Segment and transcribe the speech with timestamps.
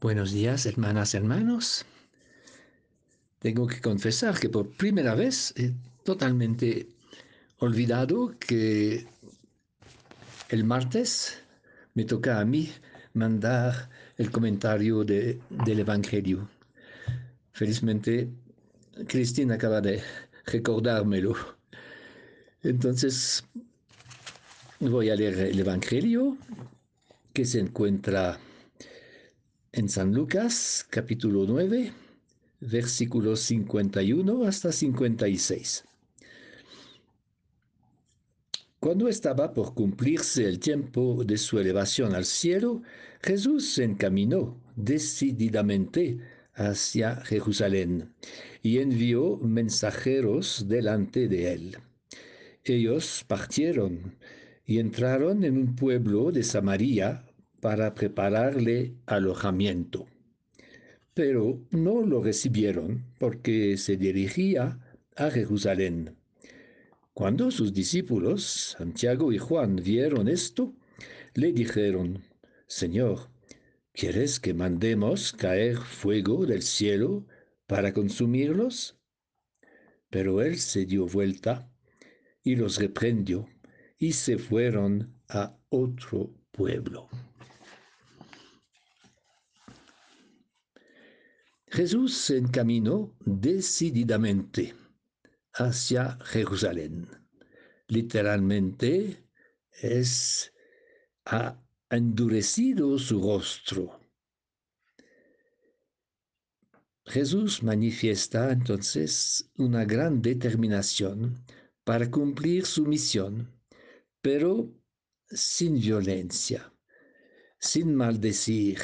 [0.00, 1.84] Buenos días, hermanas, hermanos.
[3.38, 5.74] Tengo que confesar que por primera vez he
[6.04, 6.88] totalmente
[7.58, 9.06] olvidado que
[10.48, 11.42] el martes
[11.92, 12.72] me toca a mí
[13.12, 16.48] mandar el comentario del Evangelio.
[17.52, 18.30] Felizmente,
[19.06, 20.02] Cristina acaba de
[20.46, 21.34] recordármelo.
[22.62, 23.44] Entonces,
[24.78, 26.38] voy a leer el Evangelio
[27.34, 28.40] que se encuentra
[29.72, 31.92] en San Lucas capítulo 9,
[32.60, 35.84] versículos 51 hasta 56.
[38.80, 42.82] Cuando estaba por cumplirse el tiempo de su elevación al cielo,
[43.22, 46.18] Jesús se encaminó decididamente
[46.54, 48.12] hacia Jerusalén
[48.62, 51.76] y envió mensajeros delante de él.
[52.64, 54.16] Ellos partieron
[54.66, 57.29] y entraron en un pueblo de Samaria
[57.60, 60.06] para prepararle alojamiento.
[61.14, 64.78] Pero no lo recibieron porque se dirigía
[65.16, 66.16] a Jerusalén.
[67.12, 70.74] Cuando sus discípulos, Santiago y Juan, vieron esto,
[71.34, 72.22] le dijeron,
[72.66, 73.28] Señor,
[73.92, 77.26] ¿quieres que mandemos caer fuego del cielo
[77.66, 78.96] para consumirlos?
[80.08, 81.70] Pero él se dio vuelta
[82.42, 83.48] y los reprendió
[83.98, 87.08] y se fueron a otro pueblo.
[91.70, 94.74] Jesús se encaminó decididamente
[95.54, 97.08] hacia Jerusalén.
[97.86, 99.24] Literalmente
[99.80, 100.52] es
[101.26, 101.56] ha
[101.88, 104.00] endurecido su rostro.
[107.06, 111.44] Jesús manifiesta entonces una gran determinación
[111.84, 113.48] para cumplir su misión,
[114.20, 114.72] pero
[115.28, 116.72] sin violencia,
[117.60, 118.80] sin maldecir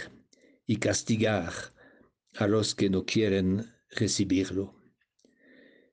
[0.67, 1.53] y castigar
[2.39, 4.75] a los que no quieren recibirlo.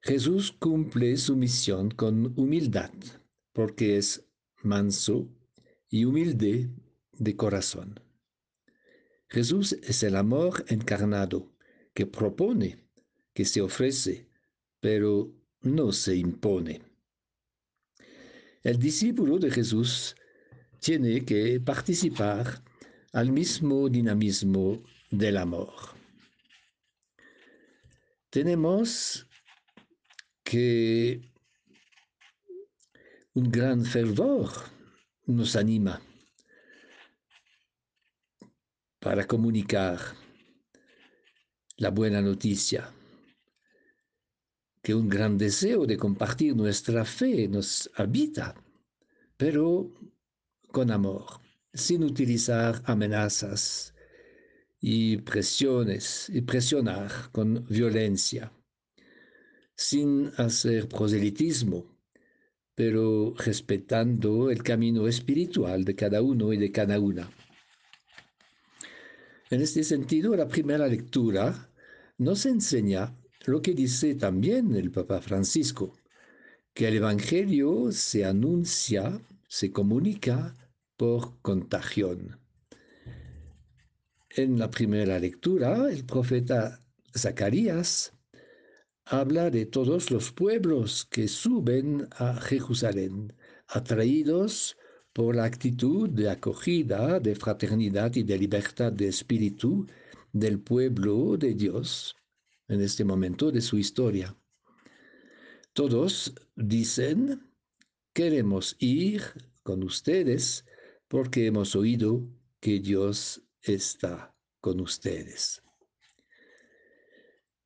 [0.01, 2.91] Jesús cumple su misión con humildad,
[3.53, 4.27] porque es
[4.61, 5.29] manso
[5.89, 6.69] y humilde
[7.13, 7.99] de corazón.
[9.29, 11.55] Jesús es el amor encarnado
[11.93, 12.85] que propone,
[13.33, 14.29] que se ofrece,
[14.81, 16.81] pero no se impone.
[18.63, 20.15] El discípulo de Jesús
[20.79, 22.63] tiene que participar
[23.13, 26.02] al mismo dinamismo del amor
[28.33, 29.27] tenemos
[30.43, 31.21] que
[33.35, 34.49] un gran fervor
[35.27, 36.01] nos anima
[38.99, 39.99] para comunicar
[41.77, 42.91] la buena noticia,
[44.81, 48.55] que un gran deseo de compartir nuestra fe nos habita,
[49.37, 49.93] pero
[50.71, 51.39] con amor,
[51.71, 53.92] sin utilizar amenazas,
[54.85, 58.51] y presiones y presionar con violencia,
[59.77, 61.97] sin hacer proselitismo,
[62.75, 67.31] pero respetando el camino espiritual de cada uno y de cada una.
[69.49, 71.71] En este sentido, la primera lectura
[72.17, 75.97] nos enseña lo que dice también el Papa Francisco,
[76.73, 80.53] que el Evangelio se anuncia, se comunica
[80.97, 82.42] por contagión.
[84.35, 86.79] En la primera lectura, el profeta
[87.15, 88.13] Zacarías
[89.05, 93.31] habla de todos los pueblos que suben a Jerusalén,
[93.67, 94.75] atraídos
[95.13, 99.85] por la actitud de acogida, de fraternidad y de libertad de espíritu
[100.31, 102.15] del pueblo de Dios
[102.67, 104.35] en este momento de su historia.
[105.73, 107.51] Todos dicen,
[108.13, 109.21] queremos ir
[109.61, 110.65] con ustedes
[111.07, 112.27] porque hemos oído
[112.59, 115.61] que Dios está con ustedes.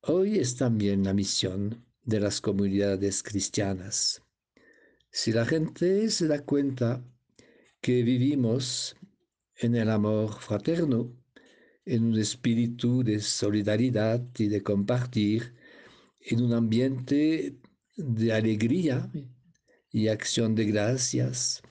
[0.02, 4.22] Hoy es también la misión de las comunidades cristianas.
[5.10, 7.04] Si la gente se da cuenta
[7.80, 8.96] que vivimos
[9.56, 11.12] en el amor fraterno,
[11.84, 15.54] en un espíritu de solidaridad y de compartir,
[16.20, 17.58] en un ambiente
[17.96, 19.10] de alegría
[19.90, 21.62] y acción de gracias,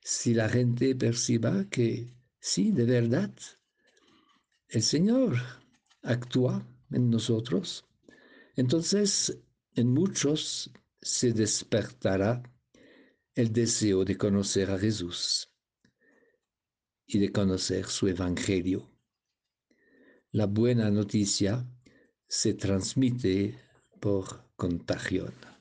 [0.00, 3.34] si la gente perciba que sí, de verdad,
[4.74, 5.36] el Señor
[6.02, 7.84] actúa en nosotros,
[8.56, 9.38] entonces
[9.76, 10.68] en muchos
[11.00, 12.42] se despertará
[13.36, 15.48] el deseo de conocer a Jesús
[17.06, 18.90] y de conocer su Evangelio.
[20.32, 21.64] La buena noticia
[22.26, 23.56] se transmite
[24.00, 25.53] por contagión.